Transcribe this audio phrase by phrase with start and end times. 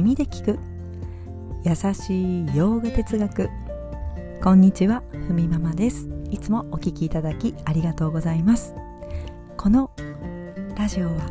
[0.00, 0.58] 耳で聞く。
[1.62, 3.50] 優しい洋画哲学。
[4.42, 6.08] こんにちはふみママです。
[6.30, 8.74] いつもお聞きいただきありがとうございます。
[9.58, 9.90] この
[10.74, 11.30] ラジオは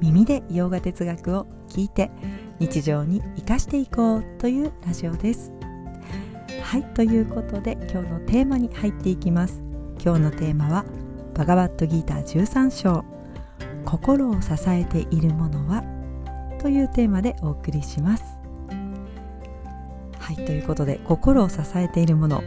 [0.00, 2.12] 耳で洋画哲学を聞いて
[2.60, 5.52] 日常に生かしていこうというラジオです。
[6.62, 9.60] はいということで今日のテーマに入っていきます。
[10.00, 10.84] 今日のテーマは
[11.34, 13.04] バガバットギーター13章。
[13.84, 15.84] 心を支えているものは
[16.64, 18.24] というテーマでお送りします。
[20.18, 22.42] はいということで心を支えているもの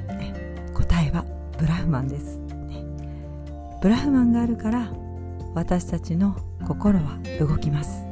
[0.73, 1.23] 答えは
[1.59, 2.41] ブラフマンです、
[3.79, 4.91] ブラフマンがあるから
[5.53, 6.35] 私たちの
[6.67, 8.07] 心は動きます。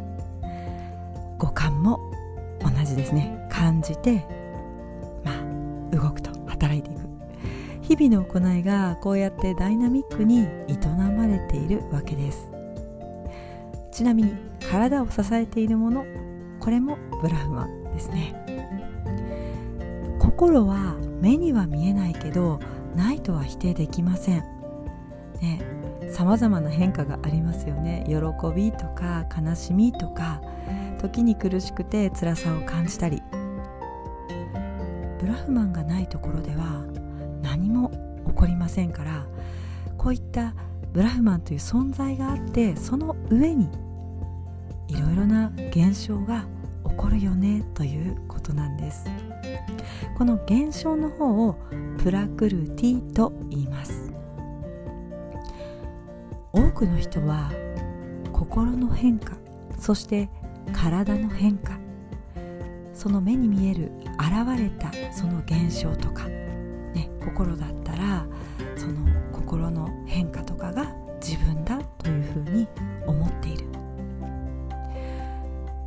[1.39, 1.99] 五感も
[2.61, 3.47] 同じですね。
[3.49, 4.27] 感じて
[5.23, 6.99] まあ動くと働いていく。
[7.81, 10.77] 日々の行いがこうやってダイナミックに営
[11.17, 12.54] まれているわけです。
[13.95, 14.35] ちなみに
[14.70, 16.05] 体を支えているもの
[16.59, 18.35] これもブラフマンですね。
[20.20, 22.60] 心は目には見えないけど
[22.93, 24.40] ないとは否定できません。
[25.41, 25.62] ね
[26.12, 28.04] 様々な変化がありますよね。
[28.10, 28.15] 喜
[28.54, 30.41] びとか悲しみとか
[30.99, 33.24] 時に苦しくて辛さを感じたり。
[35.21, 36.84] ブラフマンがないところでは
[37.41, 37.91] 何も
[38.27, 39.26] 起こりませんから
[39.98, 40.54] こういった
[40.91, 43.70] ブラフマンという存在があってその上に
[44.87, 46.45] いろいろな現象が
[46.87, 49.05] 起こるよねということなんです。
[50.17, 51.55] この現象の方を
[52.01, 54.11] プラクルティと言います。
[56.53, 57.51] 多くの人は
[58.31, 59.33] 心の変化
[59.77, 60.29] そして
[60.73, 61.77] 体の変化
[62.93, 68.25] その目に見える現れたその現象とか、ね、心だったら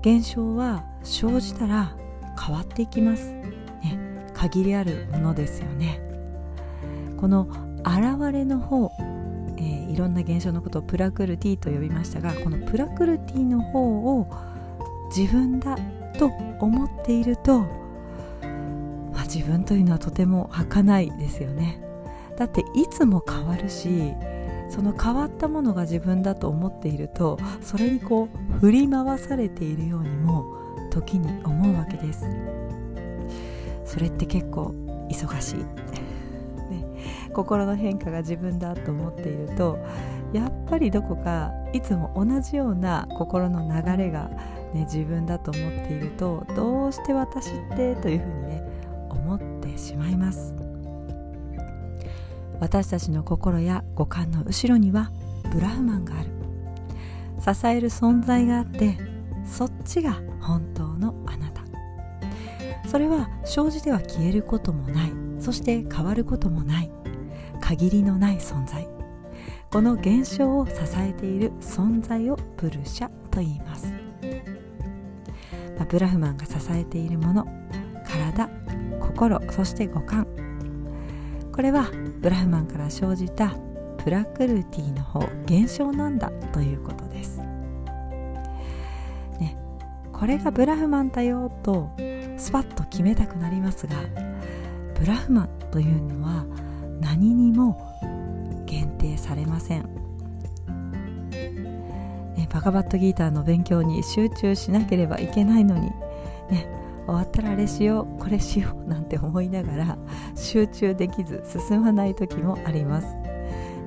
[0.08, 1.94] 現象は生じたら
[2.42, 6.00] 変わっていきます、ね、限りあるものですよね。
[7.18, 7.46] この
[7.80, 8.90] 現れの方、
[9.58, 14.26] えー、いろんな現象のことをプラクルティと呼びましたがこのプラクルティの方を
[15.14, 15.76] 自分だ
[16.18, 16.28] と
[16.58, 21.82] 思っていると、まあ、自分というのはとても儚いですよね。
[22.38, 24.14] だっていつも変わるし
[24.68, 30.58] その変わったものが自分だと思っているとそれにこう振り回されているようにも
[30.90, 32.24] 時に思うわけです。
[33.84, 34.74] それって結構
[35.10, 35.56] 忙しい、
[36.70, 36.84] ね、
[37.32, 39.78] 心の変化が自分だと思っていると
[40.32, 44.28] やっぱりどこかいつも同じような心の流れが、
[44.74, 48.62] ね、自分だと思っているとどうして私ってというふうにね
[49.08, 50.67] 思ってしまいます。
[52.60, 55.10] 私たちの心や五感の後ろには
[55.52, 56.30] ブラフマンがある。
[57.40, 58.98] 支える存在があって
[59.44, 61.62] そっちが本当のあなた。
[62.88, 65.12] それは生じては消えることもない。
[65.38, 66.90] そして変わることもない。
[67.60, 68.88] 限りのない存在。
[69.70, 73.92] この現象を支えている存在をプルシャと言います、
[75.76, 77.46] まあ、ブラフマンが支えているもの。
[78.06, 78.48] 体
[78.98, 80.26] 心そして五感。
[81.58, 83.56] これはブラフマンから生じた
[84.04, 87.38] プラクルティの方現象なんだということです、
[89.40, 89.56] ね、
[90.12, 91.90] これがブラフマンだよと
[92.36, 93.96] スパッと決めたくなりますが
[95.00, 96.46] ブラフマンというのは
[97.00, 97.76] 何にも
[98.64, 99.82] 限定されません、
[102.36, 105.90] ね、バカバットギーターの勉強に集中しなければいけないのに
[106.52, 106.77] ね
[107.08, 109.98] 終わったらあれしようこれしようなんて思いながら
[110.36, 113.06] 集中できず進まない時もあります。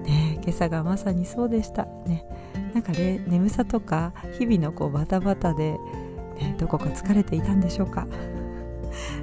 [0.03, 1.85] ね今朝がまさにそうでした。
[2.07, 2.25] ね
[2.73, 5.77] なんかね眠さとか日々のこうバタバタで、
[6.39, 8.07] ね、どこか疲れていたんでしょうか。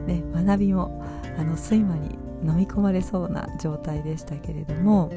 [0.07, 1.05] ね学びも
[1.37, 5.11] あの睡魔に飲み込まれそうな状態でしたけれども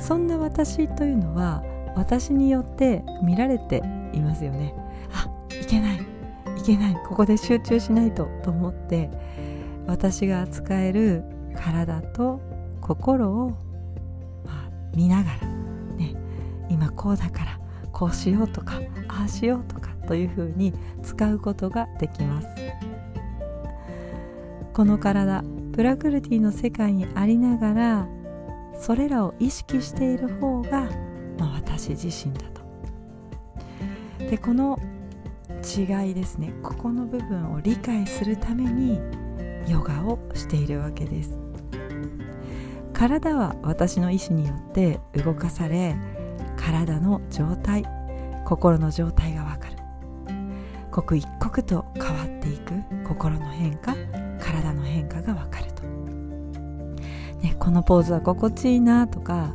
[0.00, 1.62] そんな私というのは
[1.94, 3.80] 私によって見られて
[4.12, 4.74] いますよね。
[5.12, 6.11] あいけない
[6.62, 6.94] いけない。
[7.04, 9.10] ここで集中しないとと思って
[9.86, 11.24] 私が扱える
[11.56, 12.40] 体と
[12.80, 13.50] 心を、
[14.44, 15.46] まあ、見ながら、
[15.96, 16.14] ね、
[16.70, 17.58] 今こうだから
[17.90, 20.72] こうしようとかああしようとかというふうに
[21.02, 22.48] 使うことができます。
[24.72, 25.42] この体
[25.72, 28.08] プラクルティの世界にありながら
[28.78, 30.88] それらを意識している方が、
[31.38, 32.62] まあ、私自身だと。
[34.30, 34.78] でこの
[35.62, 36.52] 違いですね。
[36.62, 39.00] ここの部分を理解するために
[39.68, 41.38] ヨガをしているわけです。
[42.92, 45.96] 体は私の意思によって動かされ
[46.56, 47.84] 体の状態
[48.44, 49.82] 心の状態がわかる。
[50.92, 52.74] 刻一刻と変わっていく
[53.08, 53.94] 心の変化
[54.38, 55.82] 体の変化がわかると、
[57.40, 59.54] ね、このポーズは心地いいなとか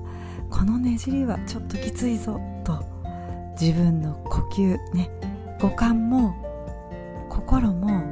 [0.50, 2.84] このねじりはちょっときついぞと
[3.60, 5.12] 自分の呼吸ね
[5.60, 6.36] 五感も
[7.30, 8.04] 心も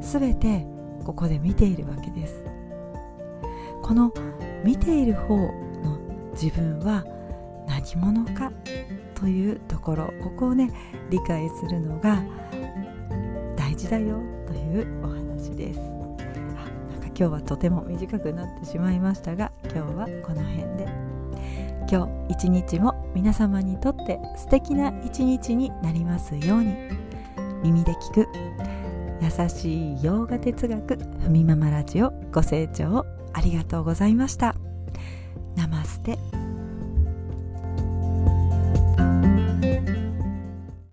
[0.00, 0.66] 全て
[1.04, 2.44] ここで見ているわけです。
[3.82, 4.12] この
[4.64, 5.98] 見ている方の
[6.32, 7.04] 自分は
[7.66, 8.52] 何者か
[9.14, 10.70] というところここをね
[11.08, 12.22] 理解するのが
[13.56, 15.80] 大事だよというお話です。
[15.80, 15.82] あ
[16.92, 21.09] なんか今日はとても短くなってしまいましたが今日はこの辺で。
[21.88, 26.74] 今日一日も皆様にとって素敵な一日になりますように。
[27.62, 28.28] 耳で聞く
[29.20, 34.54] 優しい洋画哲学ふみままラジオご清聴ありがとうございました。
[35.56, 36.18] ナマステ。